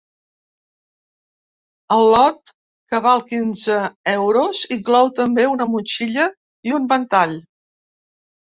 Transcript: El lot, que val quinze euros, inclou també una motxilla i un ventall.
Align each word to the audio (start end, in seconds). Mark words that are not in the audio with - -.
El 1.95 2.05
lot, 2.13 2.53
que 2.93 3.01
val 3.07 3.21
quinze 3.33 3.77
euros, 4.15 4.65
inclou 4.79 5.13
també 5.21 5.47
una 5.53 5.69
motxilla 5.75 6.27
i 6.71 6.79
un 6.81 6.89
ventall. 6.95 7.39